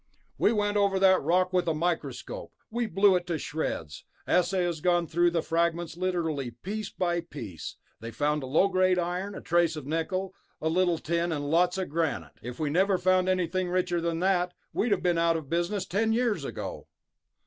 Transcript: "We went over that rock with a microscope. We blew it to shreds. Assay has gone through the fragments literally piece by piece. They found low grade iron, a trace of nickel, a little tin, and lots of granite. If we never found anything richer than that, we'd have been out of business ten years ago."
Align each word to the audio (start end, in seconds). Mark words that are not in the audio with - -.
"We 0.39 0.51
went 0.51 0.77
over 0.77 0.97
that 0.97 1.21
rock 1.21 1.53
with 1.53 1.67
a 1.67 1.75
microscope. 1.75 2.53
We 2.71 2.87
blew 2.87 3.15
it 3.15 3.27
to 3.27 3.37
shreds. 3.37 4.03
Assay 4.25 4.63
has 4.63 4.81
gone 4.81 5.05
through 5.05 5.29
the 5.29 5.43
fragments 5.43 5.95
literally 5.95 6.49
piece 6.49 6.89
by 6.89 7.21
piece. 7.21 7.75
They 7.99 8.09
found 8.09 8.41
low 8.43 8.67
grade 8.67 8.97
iron, 8.97 9.35
a 9.35 9.41
trace 9.41 9.75
of 9.75 9.85
nickel, 9.85 10.33
a 10.59 10.69
little 10.69 10.97
tin, 10.97 11.31
and 11.31 11.51
lots 11.51 11.77
of 11.77 11.89
granite. 11.89 12.33
If 12.41 12.59
we 12.59 12.71
never 12.71 12.97
found 12.97 13.29
anything 13.29 13.69
richer 13.69 14.01
than 14.01 14.21
that, 14.21 14.55
we'd 14.73 14.91
have 14.91 15.03
been 15.03 15.19
out 15.19 15.37
of 15.37 15.51
business 15.51 15.85
ten 15.85 16.13
years 16.13 16.45
ago." 16.45 16.87